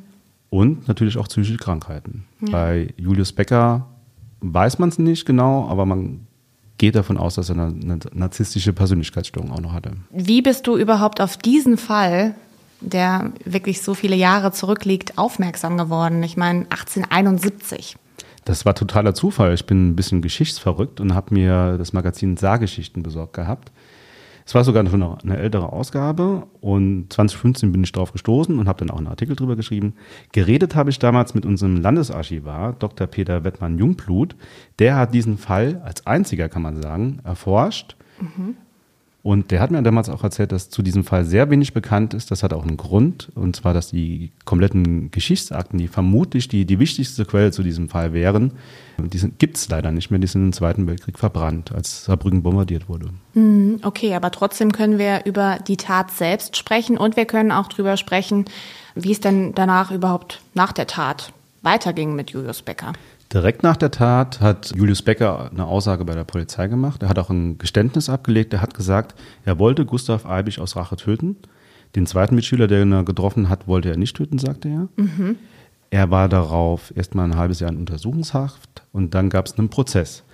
Und 0.48 0.86
natürlich 0.88 1.16
auch 1.16 1.28
psychische 1.28 1.56
Krankheiten. 1.56 2.25
Ja. 2.40 2.50
Bei 2.50 2.94
Julius 2.96 3.32
Becker 3.32 3.88
weiß 4.40 4.78
man 4.78 4.88
es 4.88 4.99
nicht 4.99 5.26
genau, 5.26 5.68
aber 5.68 5.87
man 5.87 6.26
geht 6.78 6.94
davon 6.94 7.18
aus, 7.18 7.35
dass 7.35 7.50
er 7.50 7.56
eine, 7.56 7.99
narzisstische 8.12 8.73
Persönlichkeitsstörung 8.73 9.52
auch 9.52 9.61
noch 9.61 9.73
hatte. 9.73 9.92
Wie 10.11 10.40
bist 10.40 10.66
du 10.66 10.76
überhaupt 10.76 11.20
auf 11.20 11.37
diesen 11.37 11.76
Fall, 11.76 12.35
der 12.80 13.32
wirklich 13.44 13.82
so 13.82 13.94
viele 13.94 14.16
Jahre 14.16 14.52
zurückliegt, 14.52 15.18
aufmerksam 15.18 15.76
geworden? 15.76 16.23
Ich 16.23 16.37
meine, 16.37 16.61
1871. 16.70 17.97
Das 18.47 18.64
war 18.64 18.75
totaler 18.75 19.14
Zufall. 19.14 19.52
Ich 19.52 19.66
bin 19.66 19.90
ein 19.90 19.97
bisschen 19.97 20.23
geschichtsverrückt 20.23 21.00
und 21.00 21.14
habe 21.14 21.35
mir 21.35 21.76
das 21.76 21.92
Magazin 21.92 22.38
Saargeschichten 22.38 23.02
besorgt 23.02 23.35
gehabt. 23.35 23.70
Es 24.50 24.54
war 24.57 24.64
sogar 24.64 24.83
noch 24.83 25.23
eine 25.23 25.37
ältere 25.37 25.73
Ausgabe 25.73 26.49
und 26.61 27.12
2015 27.12 27.71
bin 27.71 27.85
ich 27.85 27.92
darauf 27.92 28.11
gestoßen 28.11 28.59
und 28.59 28.66
habe 28.66 28.80
dann 28.80 28.90
auch 28.90 28.99
einen 28.99 29.07
Artikel 29.07 29.37
drüber 29.37 29.54
geschrieben. 29.54 29.95
Geredet 30.33 30.75
habe 30.75 30.90
ich 30.90 30.99
damals 30.99 31.35
mit 31.35 31.47
unserem 31.47 31.80
Landesarchivar, 31.80 32.73
Dr. 32.73 33.07
Peter 33.07 33.45
Wettmann-Jungblut. 33.45 34.35
Der 34.80 34.97
hat 34.97 35.14
diesen 35.14 35.38
Fall 35.38 35.80
als 35.85 36.04
einziger, 36.04 36.49
kann 36.49 36.62
man 36.62 36.83
sagen, 36.83 37.21
erforscht 37.23 37.95
mhm. 38.21 38.57
Und 39.22 39.50
der 39.50 39.60
hat 39.60 39.70
mir 39.70 39.82
damals 39.82 40.08
auch 40.08 40.24
erzählt, 40.24 40.50
dass 40.50 40.70
zu 40.70 40.82
diesem 40.82 41.04
Fall 41.04 41.26
sehr 41.26 41.50
wenig 41.50 41.74
bekannt 41.74 42.14
ist. 42.14 42.30
Das 42.30 42.42
hat 42.42 42.54
auch 42.54 42.62
einen 42.62 42.78
Grund. 42.78 43.28
Und 43.34 43.54
zwar, 43.54 43.74
dass 43.74 43.90
die 43.90 44.32
kompletten 44.46 45.10
Geschichtsakten, 45.10 45.78
die 45.78 45.88
vermutlich 45.88 46.48
die, 46.48 46.64
die 46.64 46.78
wichtigste 46.78 47.26
Quelle 47.26 47.52
zu 47.52 47.62
diesem 47.62 47.90
Fall 47.90 48.14
wären, 48.14 48.52
die 48.98 49.18
gibt 49.38 49.58
es 49.58 49.68
leider 49.68 49.90
nicht 49.90 50.10
mehr. 50.10 50.20
Die 50.20 50.26
sind 50.26 50.42
im 50.42 50.52
Zweiten 50.54 50.86
Weltkrieg 50.86 51.18
verbrannt, 51.18 51.72
als 51.72 52.04
Saarbrücken 52.04 52.42
bombardiert 52.42 52.88
wurde. 52.88 53.10
Hm, 53.34 53.80
okay, 53.82 54.14
aber 54.14 54.30
trotzdem 54.30 54.72
können 54.72 54.98
wir 54.98 55.26
über 55.26 55.58
die 55.66 55.76
Tat 55.76 56.10
selbst 56.10 56.56
sprechen 56.56 56.96
und 56.96 57.16
wir 57.16 57.26
können 57.26 57.52
auch 57.52 57.68
darüber 57.68 57.98
sprechen, 57.98 58.46
wie 58.94 59.12
es 59.12 59.20
denn 59.20 59.54
danach 59.54 59.90
überhaupt 59.90 60.40
nach 60.54 60.72
der 60.72 60.86
Tat 60.86 61.32
weiterging 61.62 62.14
mit 62.14 62.30
Julius 62.30 62.62
Becker. 62.62 62.94
Direkt 63.32 63.62
nach 63.62 63.76
der 63.76 63.92
Tat 63.92 64.40
hat 64.40 64.72
Julius 64.75 65.02
Becker 65.02 65.50
eine 65.52 65.64
Aussage 65.64 66.04
bei 66.04 66.14
der 66.14 66.25
Polizei 66.25 66.66
gemacht. 66.66 67.02
Er 67.02 67.08
hat 67.08 67.18
auch 67.18 67.30
ein 67.30 67.58
Geständnis 67.58 68.08
abgelegt. 68.08 68.52
Er 68.52 68.60
hat 68.60 68.75
gesagt, 68.75 69.14
er 69.44 69.60
wollte 69.60 69.87
Gustav 69.87 70.26
Eibisch 70.26 70.58
aus 70.58 70.75
Rache 70.75 70.96
töten. 70.96 71.37
Den 71.94 72.06
zweiten 72.06 72.34
Mitschüler, 72.34 72.66
den 72.66 72.92
er 72.92 73.04
getroffen 73.04 73.49
hat, 73.49 73.68
wollte 73.68 73.88
er 73.90 73.96
nicht 73.96 74.16
töten, 74.16 74.38
sagte 74.38 74.68
er. 74.68 74.88
Mhm. 74.96 75.37
Er 75.90 76.10
war 76.10 76.28
darauf 76.28 76.92
erstmal 76.96 77.26
ein 77.26 77.37
halbes 77.37 77.60
Jahr 77.60 77.70
in 77.70 77.78
Untersuchungshaft 77.78 78.82
und 78.92 79.14
dann 79.14 79.28
gab 79.28 79.46
es 79.46 79.58
einen 79.58 79.70
Prozess. 79.70 80.25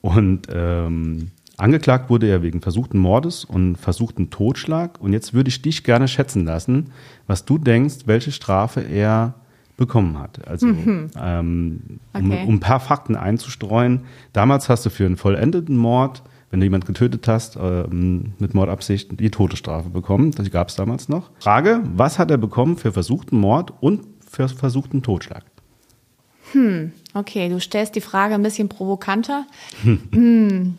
Und 0.00 0.48
ähm, 0.52 1.30
angeklagt 1.56 2.10
wurde 2.10 2.28
er 2.28 2.42
wegen 2.42 2.60
versuchten 2.60 2.98
Mordes 2.98 3.44
und 3.44 3.76
versuchten 3.76 4.30
Totschlag. 4.30 5.00
Und 5.00 5.12
jetzt 5.12 5.34
würde 5.34 5.48
ich 5.48 5.62
dich 5.62 5.82
gerne 5.82 6.08
schätzen 6.08 6.44
lassen, 6.44 6.92
was 7.26 7.44
du 7.44 7.58
denkst, 7.58 8.06
welche 8.06 8.32
Strafe 8.32 8.80
er 8.80 9.34
bekommen 9.76 10.18
hat. 10.18 10.46
Also 10.46 10.66
mhm. 10.66 11.10
ähm, 11.20 11.80
okay. 12.12 12.24
um, 12.24 12.48
um, 12.48 12.54
ein 12.56 12.60
paar 12.60 12.80
Fakten 12.80 13.16
einzustreuen. 13.16 14.02
Damals 14.32 14.68
hast 14.68 14.86
du 14.86 14.90
für 14.90 15.06
einen 15.06 15.16
vollendeten 15.16 15.76
Mord, 15.76 16.22
wenn 16.50 16.60
du 16.60 16.66
jemanden 16.66 16.86
getötet 16.86 17.26
hast, 17.26 17.56
ähm, 17.56 18.34
mit 18.38 18.54
Mordabsicht, 18.54 19.18
die 19.18 19.30
Todesstrafe 19.30 19.90
bekommen. 19.90 20.30
Das 20.32 20.50
gab 20.50 20.68
es 20.68 20.76
damals 20.76 21.08
noch. 21.08 21.30
Frage, 21.40 21.80
was 21.94 22.18
hat 22.18 22.30
er 22.30 22.38
bekommen 22.38 22.76
für 22.76 22.92
versuchten 22.92 23.38
Mord 23.38 23.72
und 23.80 24.02
für 24.24 24.48
versuchten 24.48 25.02
Totschlag? 25.02 25.44
Hm, 26.52 26.92
okay, 27.14 27.48
du 27.48 27.58
stellst 27.58 27.96
die 27.96 28.00
Frage 28.00 28.34
ein 28.34 28.42
bisschen 28.42 28.68
provokanter. 28.68 29.46
hm. 29.82 30.78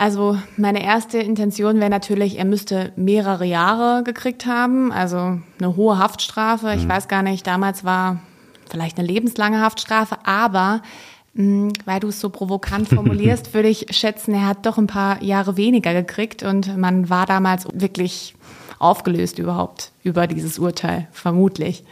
Also 0.00 0.38
meine 0.56 0.82
erste 0.82 1.18
Intention 1.18 1.78
wäre 1.78 1.90
natürlich, 1.90 2.38
er 2.38 2.46
müsste 2.46 2.90
mehrere 2.96 3.44
Jahre 3.44 4.02
gekriegt 4.02 4.46
haben, 4.46 4.92
also 4.92 5.38
eine 5.58 5.76
hohe 5.76 5.98
Haftstrafe. 5.98 6.72
Ich 6.74 6.84
mhm. 6.84 6.88
weiß 6.88 7.06
gar 7.06 7.22
nicht, 7.22 7.46
damals 7.46 7.84
war 7.84 8.18
vielleicht 8.70 8.98
eine 8.98 9.06
lebenslange 9.06 9.60
Haftstrafe, 9.60 10.16
aber 10.24 10.80
mh, 11.34 11.44
hm, 11.44 11.72
weil 11.84 12.00
du 12.00 12.08
es 12.08 12.18
so 12.18 12.30
provokant 12.30 12.88
formulierst, 12.94 13.52
würde 13.52 13.68
ich 13.68 13.88
schätzen, 13.90 14.32
er 14.32 14.46
hat 14.46 14.64
doch 14.64 14.78
ein 14.78 14.86
paar 14.86 15.22
Jahre 15.22 15.58
weniger 15.58 15.92
gekriegt 15.92 16.42
und 16.44 16.78
man 16.78 17.10
war 17.10 17.26
damals 17.26 17.66
wirklich 17.74 18.34
aufgelöst 18.78 19.38
überhaupt 19.38 19.92
über 20.02 20.26
dieses 20.26 20.58
Urteil, 20.58 21.08
vermutlich. 21.12 21.84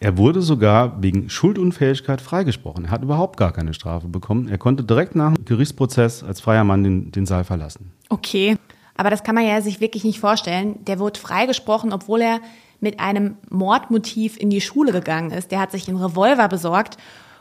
Er 0.00 0.16
wurde 0.16 0.42
sogar 0.42 1.02
wegen 1.02 1.28
Schuldunfähigkeit 1.28 2.20
freigesprochen. 2.20 2.84
Er 2.86 2.90
hat 2.92 3.02
überhaupt 3.02 3.36
gar 3.36 3.52
keine 3.52 3.74
Strafe 3.74 4.06
bekommen. 4.06 4.48
Er 4.48 4.58
konnte 4.58 4.84
direkt 4.84 5.16
nach 5.16 5.34
dem 5.34 5.44
Gerichtsprozess 5.44 6.22
als 6.22 6.40
freier 6.40 6.64
Mann 6.64 6.84
den, 6.84 7.10
den 7.10 7.26
Saal 7.26 7.42
verlassen. 7.42 7.92
Okay, 8.08 8.56
aber 8.96 9.10
das 9.10 9.24
kann 9.24 9.34
man 9.34 9.44
ja 9.46 9.60
sich 9.60 9.80
wirklich 9.80 10.04
nicht 10.04 10.20
vorstellen. 10.20 10.84
Der 10.84 11.00
wurde 11.00 11.18
freigesprochen, 11.18 11.92
obwohl 11.92 12.22
er 12.22 12.40
mit 12.80 13.00
einem 13.00 13.36
Mordmotiv 13.50 14.36
in 14.36 14.50
die 14.50 14.60
Schule 14.60 14.92
gegangen 14.92 15.32
ist. 15.32 15.50
Der 15.50 15.60
hat 15.60 15.72
sich 15.72 15.88
einen 15.88 15.98
Revolver 15.98 16.48
besorgt 16.48 16.96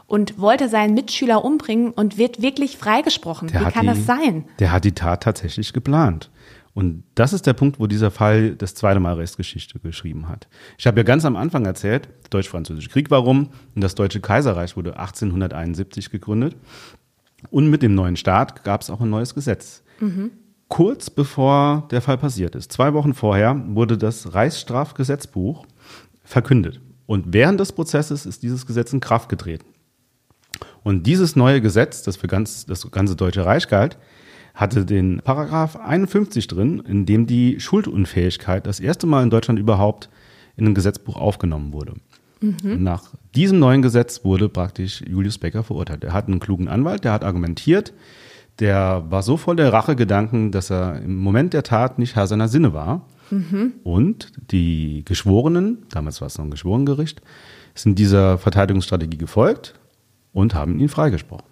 und 0.08 0.40
wollte 0.40 0.68
seinen 0.68 0.96
Mitschüler 0.96 1.46
umbringen 1.46 1.92
und 1.92 2.18
wird 2.18 2.42
wirklich 2.42 2.78
freigesprochen. 2.78 3.50
Der 3.50 3.62
Wie 3.62 3.72
kann 3.72 3.82
die, 3.84 3.88
das 3.88 4.06
sein? 4.06 4.46
Der 4.58 4.72
hat 4.72 4.84
die 4.84 4.94
Tat 4.94 5.24
tatsächlich 5.24 5.74
geplant. 5.74 6.32
Und 6.78 7.06
das 7.16 7.34
ist 7.34 7.48
der 7.48 7.54
Punkt, 7.54 7.80
wo 7.80 7.88
dieser 7.88 8.12
Fall 8.12 8.52
das 8.52 8.76
zweite 8.76 9.00
Mal 9.00 9.16
Rechtsgeschichte 9.16 9.80
geschrieben 9.80 10.30
hat. 10.30 10.48
Ich 10.78 10.86
habe 10.86 11.00
ja 11.00 11.04
ganz 11.04 11.26
am 11.26 11.36
Anfang 11.36 11.66
erzählt, 11.66 12.06
der 12.06 12.30
Deutsch-Französische 12.30 12.90
Krieg 12.90 13.10
war 13.10 13.22
rum 13.22 13.50
und 13.74 13.84
das 13.84 13.96
Deutsche 13.96 14.20
Kaiserreich 14.20 14.78
wurde 14.78 14.92
1871 14.92 16.12
gegründet. 16.12 16.56
Und 17.50 17.72
mit 17.72 17.82
dem 17.82 17.96
neuen 17.96 18.16
Staat 18.16 18.64
gab 18.64 18.82
es 18.82 18.92
auch 18.92 19.02
ein 19.02 19.10
neues 19.10 19.34
Gesetz. 19.34 19.82
Mhm. 20.00 20.30
Kurz 20.68 21.10
bevor 21.10 21.88
der 21.90 22.02
Fall 22.04 22.20
passiert 22.20 22.54
ist, 22.54 22.72
zwei 22.72 22.94
Wochen 22.94 23.16
vorher, 23.16 23.60
wurde 23.70 23.98
das 23.98 24.36
Reichsstrafgesetzbuch 24.36 25.66
verkündet. 26.24 26.80
Und 27.08 27.34
während 27.34 27.60
des 27.60 27.72
Prozesses 27.72 28.28
ist 28.28 28.44
dieses 28.44 28.68
Gesetz 28.68 28.94
in 28.94 29.00
Kraft 29.00 29.30
getreten. 29.30 29.66
Und 30.84 31.08
dieses 31.08 31.36
neue 31.36 31.60
Gesetz, 31.60 32.04
das 32.04 32.18
für 32.18 32.28
ganz, 32.28 32.68
das 32.68 32.92
ganze 32.92 33.16
Deutsche 33.16 33.46
Reich 33.46 33.68
galt, 33.68 33.98
hatte 34.58 34.86
den 34.86 35.22
Paragraph 35.24 35.76
51 35.76 36.48
drin, 36.48 36.80
in 36.80 37.06
dem 37.06 37.28
die 37.28 37.60
Schuldunfähigkeit 37.60 38.66
das 38.66 38.80
erste 38.80 39.06
Mal 39.06 39.22
in 39.22 39.30
Deutschland 39.30 39.60
überhaupt 39.60 40.10
in 40.56 40.66
ein 40.66 40.74
Gesetzbuch 40.74 41.16
aufgenommen 41.16 41.74
wurde. 41.74 41.94
Mhm. 42.42 42.82
Nach 42.82 43.14
diesem 43.36 43.60
neuen 43.60 43.84
Gesetz 43.84 44.26
wurde 44.26 44.50
praktisch 44.50 45.02
Julius 45.08 45.38
Becker 45.38 45.64
verurteilt. 45.64 46.04
Er 46.04 46.14
hat 46.14 46.28
einen 46.28 46.40
klugen 46.40 46.68
Anwalt, 46.68 47.04
der 47.04 47.12
hat 47.12 47.24
argumentiert, 47.24 47.94
der 48.58 49.06
war 49.10 49.22
so 49.22 49.38
voll 49.38 49.56
der 49.56 49.72
Rachegedanken, 49.72 50.52
dass 50.52 50.72
er 50.72 51.02
im 51.02 51.18
Moment 51.20 51.54
der 51.54 51.62
Tat 51.62 52.00
nicht 52.00 52.16
Herr 52.16 52.26
seiner 52.26 52.48
Sinne 52.48 52.74
war. 52.74 53.06
Mhm. 53.30 53.74
Und 53.84 54.32
die 54.52 55.04
Geschworenen, 55.06 55.86
damals 55.92 56.20
war 56.20 56.28
es 56.28 56.38
noch 56.40 56.46
ein 56.46 56.52
Geschworenengericht, 56.52 57.22
sind 57.76 58.00
dieser 58.00 58.40
Verteidigungsstrategie 58.40 59.18
gefolgt 59.18 59.76
und 60.34 60.56
haben 60.56 60.80
ihn 60.80 60.90
freigesprochen. 60.90 61.46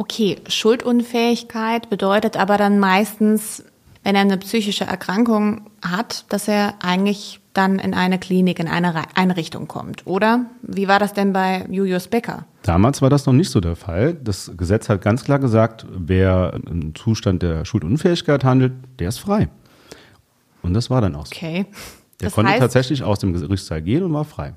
Okay, 0.00 0.38
Schuldunfähigkeit 0.48 1.90
bedeutet 1.90 2.38
aber 2.38 2.56
dann 2.56 2.78
meistens, 2.78 3.62
wenn 4.02 4.14
er 4.14 4.22
eine 4.22 4.38
psychische 4.38 4.84
Erkrankung 4.84 5.66
hat, 5.82 6.24
dass 6.30 6.48
er 6.48 6.76
eigentlich 6.80 7.38
dann 7.52 7.78
in 7.78 7.92
eine 7.92 8.18
Klinik, 8.18 8.58
in 8.60 8.66
eine 8.66 8.94
Einrichtung 9.14 9.68
kommt, 9.68 10.06
oder? 10.06 10.46
Wie 10.62 10.88
war 10.88 10.98
das 11.00 11.12
denn 11.12 11.34
bei 11.34 11.66
Julius 11.68 12.08
Becker? 12.08 12.46
Damals 12.62 13.02
war 13.02 13.10
das 13.10 13.26
noch 13.26 13.34
nicht 13.34 13.50
so 13.50 13.60
der 13.60 13.76
Fall. 13.76 14.14
Das 14.14 14.50
Gesetz 14.56 14.88
hat 14.88 15.02
ganz 15.02 15.22
klar 15.22 15.38
gesagt, 15.38 15.84
wer 15.90 16.58
im 16.66 16.94
Zustand 16.94 17.42
der 17.42 17.66
Schuldunfähigkeit 17.66 18.42
handelt, 18.42 18.72
der 19.00 19.10
ist 19.10 19.18
frei. 19.18 19.50
Und 20.62 20.72
das 20.72 20.88
war 20.88 21.02
dann 21.02 21.14
auch 21.14 21.26
so. 21.26 21.36
Okay. 21.36 21.66
Der 22.20 22.28
das 22.28 22.32
konnte 22.32 22.52
heißt, 22.52 22.60
tatsächlich 22.60 23.02
aus 23.02 23.18
dem 23.18 23.34
Gerichtssaal 23.34 23.82
gehen 23.82 24.02
und 24.02 24.14
war 24.14 24.24
frei. 24.24 24.54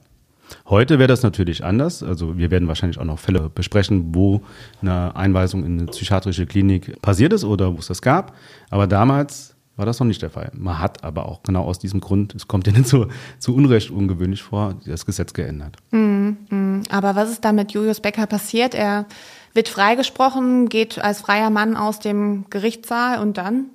Heute 0.67 0.99
wäre 0.99 1.07
das 1.07 1.23
natürlich 1.23 1.63
anders. 1.63 2.03
Also 2.03 2.37
wir 2.37 2.51
werden 2.51 2.67
wahrscheinlich 2.67 2.99
auch 2.99 3.05
noch 3.05 3.19
Fälle 3.19 3.49
besprechen, 3.49 4.13
wo 4.13 4.41
eine 4.81 5.15
Einweisung 5.15 5.63
in 5.63 5.79
eine 5.79 5.87
psychiatrische 5.87 6.45
Klinik 6.45 7.01
passiert 7.01 7.33
ist 7.33 7.43
oder 7.43 7.73
wo 7.73 7.79
es 7.79 7.87
das 7.87 8.01
gab. 8.01 8.35
Aber 8.69 8.87
damals 8.87 9.55
war 9.75 9.85
das 9.85 9.99
noch 9.99 10.07
nicht 10.07 10.21
der 10.21 10.29
Fall. 10.29 10.51
Man 10.53 10.79
hat 10.79 11.03
aber 11.03 11.27
auch 11.27 11.41
genau 11.41 11.63
aus 11.63 11.79
diesem 11.79 11.99
Grund, 11.99 12.35
es 12.35 12.47
kommt 12.47 12.67
Ihnen 12.67 12.85
zu, 12.85 13.07
zu 13.39 13.55
Unrecht 13.55 13.89
ungewöhnlich 13.89 14.43
vor, 14.43 14.75
das 14.85 15.05
Gesetz 15.05 15.33
geändert. 15.33 15.77
Mm, 15.91 16.29
mm. 16.49 16.81
Aber 16.89 17.15
was 17.15 17.31
ist 17.31 17.43
da 17.43 17.51
mit 17.51 17.71
Julius 17.71 17.99
Becker 17.99 18.27
passiert? 18.27 18.75
Er 18.75 19.05
wird 19.53 19.69
freigesprochen, 19.69 20.69
geht 20.69 20.99
als 20.99 21.21
freier 21.21 21.49
Mann 21.49 21.75
aus 21.75 21.99
dem 21.99 22.45
Gerichtssaal 22.49 23.19
und 23.19 23.37
dann? 23.37 23.65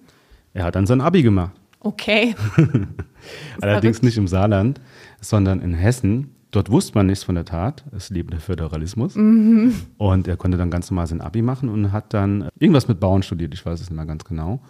Er 0.55 0.65
hat 0.65 0.77
dann 0.77 0.87
sein 0.87 1.01
Abi 1.01 1.23
gemacht. 1.23 1.53
Okay. 1.81 2.35
Allerdings 3.61 4.03
nicht 4.03 4.17
im 4.17 4.29
Saarland, 4.29 4.81
sondern 5.21 5.61
in 5.61 5.75
Hessen. 5.75 6.35
Dort 6.51 6.71
wusste 6.71 6.95
man 6.95 7.07
nichts 7.07 7.25
von 7.25 7.35
der 7.35 7.45
Tat. 7.45 7.85
Es 7.95 8.09
lebte 8.09 8.33
der 8.33 8.41
Föderalismus. 8.41 9.17
Mhm. 9.17 9.75
Und 9.99 10.29
er 10.29 10.37
konnte 10.37 10.57
dann 10.57 10.71
ganz 10.71 10.91
normal 10.91 11.07
sein 11.07 11.21
Abi 11.21 11.43
machen 11.43 11.69
und 11.69 11.93
hat 11.93 12.15
dann 12.15 12.49
irgendwas 12.59 12.89
mit 12.89 13.01
Bauen 13.01 13.23
studiert. 13.23 13.53
Ich 13.53 13.65
weiß 13.65 13.81
es 13.81 13.91
nicht 13.91 13.97
mehr 13.97 14.07
ganz 14.07 14.25
genau. 14.25 14.61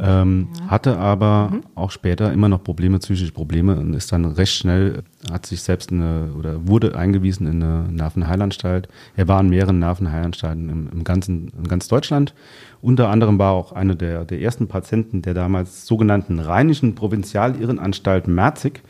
Ähm, 0.00 0.48
ja. 0.58 0.66
Hatte 0.68 0.96
aber 0.96 1.50
mhm. 1.52 1.62
auch 1.74 1.90
später 1.90 2.32
immer 2.32 2.48
noch 2.48 2.62
Probleme, 2.62 2.98
psychische 3.00 3.32
Probleme 3.32 3.76
und 3.76 3.94
ist 3.94 4.12
dann 4.12 4.24
recht 4.24 4.54
schnell, 4.54 5.02
hat 5.30 5.44
sich 5.44 5.62
selbst 5.62 5.90
eine, 5.90 6.30
oder 6.38 6.68
wurde 6.68 6.96
eingewiesen 6.96 7.46
in 7.48 7.62
eine 7.62 7.90
Nervenheilanstalt. 7.90 8.88
Er 9.16 9.26
war 9.26 9.40
in 9.40 9.48
mehreren 9.48 9.80
Nervenheilanstalten 9.80 10.68
im, 10.68 10.88
im 10.90 11.04
ganzen, 11.04 11.48
in 11.48 11.66
ganz 11.66 11.88
Deutschland. 11.88 12.32
Unter 12.80 13.08
anderem 13.08 13.38
war 13.38 13.52
auch 13.52 13.72
einer 13.72 13.96
der, 13.96 14.24
der 14.24 14.40
ersten 14.40 14.68
Patienten 14.68 15.20
der 15.20 15.34
damals 15.34 15.84
sogenannten 15.86 16.38
Rheinischen 16.38 16.94
Provinzialirrenanstalt 16.94 18.28
Merzig 18.28 18.82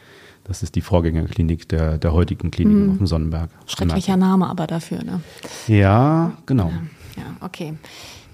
das 0.48 0.62
ist 0.62 0.74
die 0.74 0.80
Vorgängerklinik 0.80 1.68
der, 1.68 1.98
der 1.98 2.12
heutigen 2.12 2.50
Klinik 2.50 2.76
mhm. 2.76 2.90
auf 2.90 2.96
dem 2.96 3.06
Sonnenberg. 3.06 3.50
Schrecklicher 3.66 4.16
Name 4.16 4.48
aber 4.48 4.66
dafür, 4.66 5.04
ne? 5.04 5.20
Ja, 5.68 6.32
genau. 6.46 6.70
Ja, 7.16 7.22
ja 7.22 7.36
okay. 7.40 7.74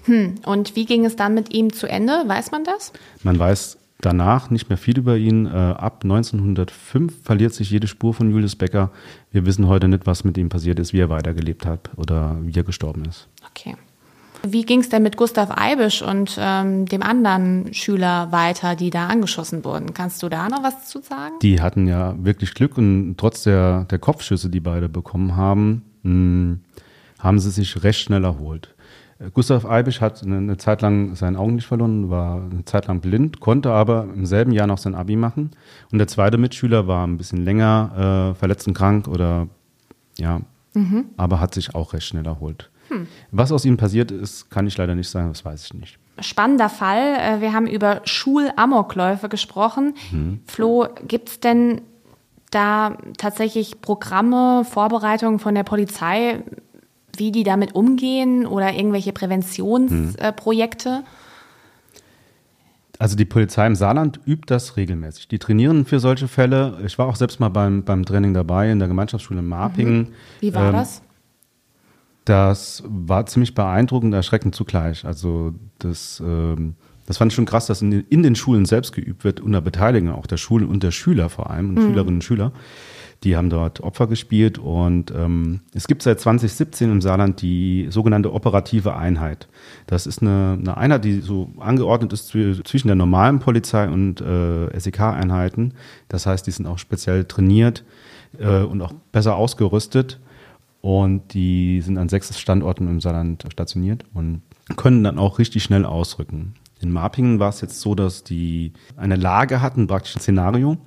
Hm. 0.05 0.35
Und 0.45 0.75
wie 0.75 0.85
ging 0.85 1.05
es 1.05 1.15
dann 1.15 1.33
mit 1.33 1.53
ihm 1.53 1.73
zu 1.73 1.87
Ende? 1.87 2.23
Weiß 2.25 2.51
man 2.51 2.63
das? 2.63 2.93
Man 3.23 3.37
weiß 3.37 3.77
danach 3.99 4.49
nicht 4.49 4.69
mehr 4.69 4.77
viel 4.77 4.97
über 4.97 5.17
ihn. 5.17 5.45
Äh, 5.45 5.49
ab 5.49 6.01
1905 6.03 7.23
verliert 7.23 7.53
sich 7.53 7.69
jede 7.71 7.87
Spur 7.87 8.13
von 8.13 8.31
Julius 8.31 8.55
Becker. 8.55 8.91
Wir 9.31 9.45
wissen 9.45 9.67
heute 9.67 9.87
nicht, 9.87 10.05
was 10.05 10.23
mit 10.23 10.37
ihm 10.37 10.49
passiert 10.49 10.79
ist, 10.79 10.93
wie 10.93 10.99
er 10.99 11.09
weitergelebt 11.09 11.65
hat 11.65 11.89
oder 11.97 12.37
wie 12.41 12.57
er 12.57 12.63
gestorben 12.63 13.05
ist. 13.05 13.27
Okay. 13.49 13.75
Wie 14.47 14.63
ging 14.63 14.79
es 14.81 14.89
denn 14.89 15.03
mit 15.03 15.17
Gustav 15.17 15.49
Eibisch 15.55 16.01
und 16.01 16.37
ähm, 16.39 16.85
dem 16.85 17.03
anderen 17.03 17.73
Schüler 17.73 18.31
weiter, 18.31 18.75
die 18.75 18.89
da 18.89 19.07
angeschossen 19.07 19.63
wurden? 19.63 19.93
Kannst 19.93 20.21
du 20.23 20.29
da 20.29 20.49
noch 20.49 20.63
was 20.63 20.85
zu 20.85 21.01
sagen? 21.01 21.35
Die 21.41 21.61
hatten 21.61 21.87
ja 21.87 22.15
wirklich 22.17 22.53
Glück 22.53 22.77
und 22.77 23.15
trotz 23.17 23.43
der, 23.43 23.85
der 23.85 23.99
Kopfschüsse, 23.99 24.49
die 24.49 24.59
beide 24.59 24.89
bekommen 24.89 25.35
haben, 25.35 25.83
mh, 26.03 26.11
hm, 26.11 26.59
haben 27.19 27.39
sie 27.39 27.51
sich 27.51 27.83
recht 27.83 27.99
schnell 28.01 28.23
erholt. 28.23 28.75
Gustav 29.33 29.65
Eibisch 29.65 30.01
hat 30.01 30.21
eine, 30.23 30.37
eine, 30.37 30.57
Zeit 30.57 30.81
lang 30.81 31.15
sein 31.15 31.37
Augen 31.37 31.55
nicht 31.55 31.67
verloren, 31.67 32.09
war 32.09 32.43
eine 32.43 32.65
Zeit 32.65 32.87
lang 32.87 32.99
blind, 32.99 33.39
konnte 33.39 33.71
aber 33.71 34.07
im 34.13 34.25
selben 34.25 34.51
Jahr 34.51 34.67
noch 34.67 34.77
sein 34.77 34.93
Abi 34.93 35.15
machen. 35.15 35.51
Und 35.91 35.99
der 35.99 36.07
zweite 36.07 36.37
Mitschüler 36.37 36.85
war 36.87 37.07
ein 37.07 37.17
bisschen 37.17 37.43
länger 37.43 38.33
äh, 38.33 38.37
verletzt 38.37 38.67
und 38.67 38.73
krank 38.73 39.07
oder 39.07 39.47
ja, 40.17 40.41
mhm. 40.73 41.05
aber 41.15 41.39
hat 41.39 41.53
sich 41.53 41.75
auch 41.75 41.93
recht 41.93 42.07
schnell 42.07 42.25
erholt. 42.25 42.69
Hm. 42.95 43.07
Was 43.31 43.51
aus 43.51 43.65
ihm 43.65 43.77
passiert 43.77 44.11
ist, 44.11 44.49
kann 44.49 44.67
ich 44.67 44.77
leider 44.77 44.95
nicht 44.95 45.09
sagen, 45.09 45.29
das 45.29 45.43
weiß 45.43 45.65
ich 45.65 45.73
nicht. 45.73 45.99
Spannender 46.19 46.69
Fall. 46.69 47.15
Äh, 47.19 47.41
wir 47.41 47.53
haben 47.53 47.67
über 47.67 48.01
Schulamokläufe 48.05 49.29
gesprochen. 49.29 49.95
Hm. 50.11 50.39
Flo, 50.45 50.87
gibt 51.07 51.29
es 51.29 51.39
denn 51.39 51.81
da 52.51 52.97
tatsächlich 53.17 53.81
Programme, 53.81 54.63
Vorbereitungen 54.65 55.39
von 55.39 55.55
der 55.55 55.63
Polizei, 55.63 56.41
wie 57.17 57.31
die 57.31 57.43
damit 57.43 57.75
umgehen 57.75 58.45
oder 58.45 58.73
irgendwelche 58.73 59.11
Präventionsprojekte? 59.11 60.97
Hm. 60.97 61.03
Also 62.97 63.17
die 63.17 63.25
Polizei 63.25 63.67
im 63.67 63.75
Saarland 63.75 64.21
übt 64.25 64.45
das 64.47 64.77
regelmäßig. 64.77 65.27
Die 65.27 65.37
trainieren 65.37 65.85
für 65.85 65.99
solche 65.99 66.29
Fälle. 66.29 66.77
Ich 66.85 66.97
war 66.97 67.07
auch 67.07 67.17
selbst 67.17 67.41
mal 67.41 67.49
beim, 67.49 67.83
beim 67.83 68.05
Training 68.05 68.33
dabei 68.33 68.71
in 68.71 68.79
der 68.79 68.87
Gemeinschaftsschule 68.87 69.39
in 69.39 69.47
Marpingen. 69.47 69.97
Mhm. 69.97 70.07
Wie 70.39 70.53
war 70.53 70.67
ähm, 70.67 70.73
das? 70.73 71.01
Das 72.25 72.83
war 72.87 73.27
ziemlich 73.27 73.53
beeindruckend, 73.53 74.13
erschreckend 74.13 74.55
zugleich. 74.55 75.05
Also 75.05 75.53
das, 75.77 76.21
ähm, 76.25 76.73
das 77.05 77.17
fand 77.19 77.31
ich 77.31 77.35
schon 77.35 77.45
krass, 77.45 77.67
dass 77.67 77.83
in 77.83 77.91
den, 77.91 78.01
in 78.09 78.23
den, 78.23 78.35
Schulen 78.35 78.65
selbst 78.65 78.93
geübt 78.93 79.23
wird, 79.23 79.39
unter 79.39 79.61
Beteiligung 79.61 80.11
auch 80.11 80.25
der 80.25 80.37
Schulen 80.37 80.67
und 80.67 80.81
der 80.81 80.89
Schüler 80.89 81.29
vor 81.29 81.51
allem, 81.51 81.69
und 81.69 81.75
mhm. 81.75 81.81
Schülerinnen 81.81 82.15
und 82.15 82.23
Schüler. 82.23 82.51
Die 83.23 83.37
haben 83.37 83.49
dort 83.49 83.79
Opfer 83.81 84.07
gespielt 84.07 84.57
und 84.57 85.11
ähm, 85.15 85.61
es 85.73 85.87
gibt 85.87 86.01
seit 86.01 86.19
2017 86.19 86.91
im 86.91 87.01
Saarland 87.01 87.41
die 87.41 87.87
sogenannte 87.89 88.33
operative 88.33 88.95
Einheit. 88.95 89.47
Das 89.87 90.05
ist 90.05 90.21
eine, 90.21 90.57
eine 90.59 90.77
Einheit, 90.77 91.05
die 91.05 91.21
so 91.21 91.51
angeordnet 91.59 92.11
ist 92.11 92.27
zwischen 92.27 92.87
der 92.87 92.95
normalen 92.95 93.39
Polizei 93.39 93.87
und 93.87 94.19
äh, 94.21 94.77
SEK-Einheiten. 94.77 95.75
Das 96.07 96.25
heißt, 96.25 96.45
die 96.45 96.51
sind 96.51 96.67
auch 96.67 96.77
speziell 96.77 97.25
trainiert 97.25 97.83
äh, 98.39 98.61
und 98.61 98.81
auch 98.81 98.93
besser 99.11 99.35
ausgerüstet 99.35 100.19
und 100.85 101.33
die 101.33 101.81
sind 101.81 101.97
an 101.97 102.09
sechs 102.09 102.39
Standorten 102.39 102.87
im 102.87 103.01
Saarland 103.01 103.43
stationiert 103.51 104.05
und 104.13 104.43
können 104.75 105.03
dann 105.03 105.17
auch 105.17 105.39
richtig 105.39 105.63
schnell 105.63 105.83
ausrücken. 105.83 106.53
In 106.79 106.91
Marpingen 106.91 107.39
war 107.39 107.49
es 107.49 107.59
jetzt 107.61 107.81
so, 107.81 107.95
dass 107.95 108.23
die 108.23 108.71
eine 108.95 109.15
Lage 109.15 109.63
hatten, 109.63 109.87
praktisch 109.87 110.15
ein 110.15 110.19
Szenario. 110.19 110.77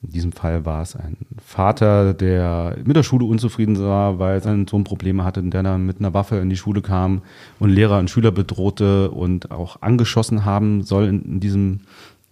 In 0.00 0.10
diesem 0.12 0.30
Fall 0.30 0.64
war 0.64 0.82
es 0.82 0.94
ein 0.94 1.16
Vater, 1.44 2.14
der 2.14 2.76
mit 2.84 2.94
der 2.94 3.02
Schule 3.02 3.24
unzufrieden 3.24 3.76
war, 3.80 4.20
weil 4.20 4.40
sein 4.40 4.68
Sohn 4.68 4.84
Probleme 4.84 5.24
hatte, 5.24 5.42
der 5.42 5.64
dann 5.64 5.84
mit 5.84 5.98
einer 5.98 6.14
Waffe 6.14 6.36
in 6.36 6.50
die 6.50 6.56
Schule 6.56 6.80
kam 6.80 7.22
und 7.58 7.70
Lehrer 7.70 7.98
und 7.98 8.10
Schüler 8.10 8.30
bedrohte 8.30 9.10
und 9.10 9.50
auch 9.50 9.82
angeschossen 9.82 10.44
haben 10.44 10.82
soll 10.82 11.06
in, 11.06 11.22
in 11.22 11.40
diesem 11.40 11.80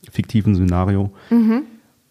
fiktiven 0.09 0.55
Szenario. 0.55 1.11
Mhm. 1.31 1.63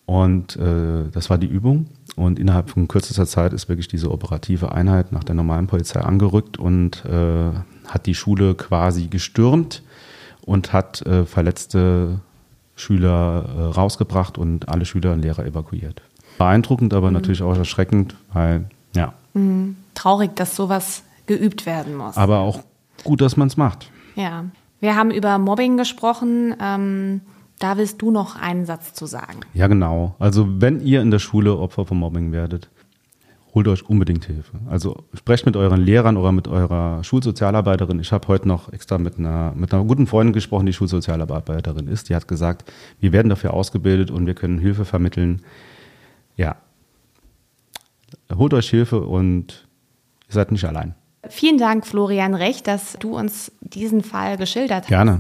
Und 0.06 0.58
äh, 0.58 1.10
das 1.12 1.30
war 1.30 1.38
die 1.38 1.48
Übung. 1.48 1.88
Und 2.16 2.40
innerhalb 2.40 2.70
von 2.70 2.88
kürzester 2.88 3.26
Zeit 3.26 3.52
ist 3.52 3.68
wirklich 3.68 3.88
diese 3.88 4.10
operative 4.10 4.72
Einheit 4.72 5.12
nach 5.12 5.24
der 5.24 5.36
normalen 5.36 5.68
Polizei 5.68 6.00
angerückt 6.00 6.58
und 6.58 7.04
äh, 7.06 7.52
hat 7.88 8.06
die 8.06 8.16
Schule 8.16 8.56
quasi 8.56 9.08
gestürmt 9.08 9.84
und 10.46 10.72
hat 10.72 11.02
äh, 11.02 11.26
verletzte 11.26 12.22
Schüler 12.76 13.46
äh, 13.46 13.62
rausgebracht 13.74 14.38
und 14.38 14.70
alle 14.70 14.86
Schüler 14.86 15.14
und 15.14 15.22
Lehrer 15.22 15.46
evakuiert. 15.46 16.02
Beeindruckend, 16.38 16.94
aber 16.94 17.08
mhm. 17.08 17.14
natürlich 17.14 17.42
auch 17.42 17.56
erschreckend, 17.56 18.16
weil, 18.32 18.70
ja. 18.96 19.14
Mhm. 19.34 19.76
Traurig, 19.94 20.36
dass 20.36 20.56
sowas 20.56 21.04
geübt 21.26 21.66
werden 21.66 21.96
muss. 21.96 22.18
Aber 22.18 22.40
auch 22.40 22.62
gut, 23.04 23.22
dass 23.22 23.36
man 23.36 23.48
es 23.48 23.58
macht. 23.58 23.90
Ja. 24.16 24.46
Wir 24.80 24.96
haben 24.96 25.12
über 25.12 25.38
Mobbing 25.38 25.78
gesprochen. 25.78 26.56
Ähm 26.62 27.22
da 27.60 27.78
willst 27.78 28.02
du 28.02 28.12
noch 28.12 28.36
einen 28.36 28.66
Satz 28.66 28.94
zu 28.94 29.06
sagen. 29.06 29.40
Ja, 29.54 29.68
genau. 29.68 30.16
Also 30.20 30.62
wenn 30.62 30.82
ihr 30.82 31.02
in 31.02 31.12
der 31.12 31.20
Schule 31.20 31.58
Opfer 31.58 31.86
von 31.86 31.98
Mobbing 31.98 32.32
werdet, 32.32 32.70
holt 33.54 33.68
euch 33.70 33.90
unbedingt 33.90 34.26
Hilfe. 34.26 34.60
Also 34.70 35.06
sprecht 35.14 35.46
mit 35.46 35.56
euren 35.56 35.82
Lehrern 35.82 36.18
oder 36.18 36.34
mit 36.34 36.50
eurer 36.50 37.04
Schulsozialarbeiterin. 37.04 38.00
Ich 38.02 38.12
habe 38.12 38.28
heute 38.28 38.48
noch 38.48 38.72
extra 38.74 38.98
mit 38.98 39.18
einer, 39.18 39.54
mit 39.56 39.74
einer 39.74 39.86
guten 39.86 40.08
Freundin 40.08 40.34
gesprochen, 40.34 40.66
die 40.66 40.74
Schulsozialarbeiterin 40.74 41.88
ist. 41.88 42.10
Die 42.10 42.16
hat 42.16 42.28
gesagt, 42.28 42.72
wir 43.00 43.14
werden 43.14 43.30
dafür 43.30 43.54
ausgebildet 43.54 44.12
und 44.12 44.26
wir 44.26 44.36
können 44.36 44.60
Hilfe 44.60 44.84
vermitteln. 44.84 45.42
Ja, 46.36 46.58
holt 48.34 48.54
euch 48.54 48.70
Hilfe 48.70 49.02
und 49.02 49.68
ihr 50.28 50.34
seid 50.34 50.52
nicht 50.52 50.66
allein. 50.66 50.94
Vielen 51.30 51.58
Dank, 51.58 51.88
Florian 51.88 52.36
Recht, 52.36 52.68
dass 52.68 52.98
du 53.00 53.18
uns 53.18 53.52
diesen 53.62 54.04
Fall 54.04 54.38
geschildert 54.38 54.84
hast. 54.84 54.90
Gerne. 54.90 55.20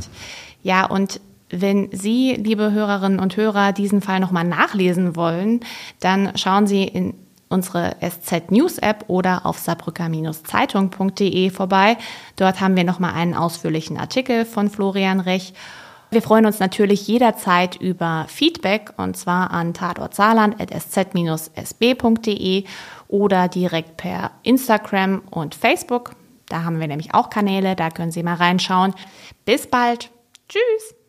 Ja, 0.62 0.86
und 0.86 1.22
wenn 1.50 1.90
Sie, 1.92 2.34
liebe 2.34 2.72
Hörerinnen 2.72 3.20
und 3.20 3.38
Hörer, 3.38 3.72
diesen 3.72 4.01
Fall 4.01 4.20
nochmal 4.20 4.46
nachlesen 4.46 5.16
wollen, 5.16 5.60
dann 6.00 6.36
schauen 6.36 6.68
Sie 6.68 6.84
in 6.84 7.14
unsere 7.50 7.96
SZ 8.01 8.51
News 8.51 8.77
App 8.79 9.05
oder 9.08 9.46
auf 9.46 9.60
saarbrücker-zeitung.de 9.60 11.50
vorbei. 11.51 11.98
Dort 12.36 12.60
haben 12.60 12.75
wir 12.75 12.84
nochmal 12.84 13.14
einen 13.14 13.36
ausführlichen 13.36 13.98
Artikel 13.98 14.46
von 14.46 14.70
Florian 14.70 15.20
Rech. 15.20 15.53
Wir 16.12 16.22
freuen 16.22 16.46
uns 16.46 16.60
natürlich 16.60 17.08
jederzeit 17.08 17.75
über 17.75 18.25
Feedback 18.27 18.94
und 18.98 19.18
zwar 19.18 19.51
an 19.51 19.74
tatortsaarland.sz-sb.de 19.74 22.64
oder 23.08 23.48
direkt 23.48 23.98
per 23.98 24.31
Instagram 24.44 25.22
und 25.29 25.55
Facebook. 25.55 26.12
Da 26.48 26.64
haben 26.64 26.79
wir 26.79 26.88
nämlich 26.88 27.14
auch 27.14 27.29
Kanäle, 27.29 27.75
da 27.75 27.90
können 27.90 28.12
Sie 28.12 28.24
mal 28.24 28.36
reinschauen. 28.36 28.94
Bis 29.46 29.68
bald. 29.68 30.10
Tschüss. 30.48 30.96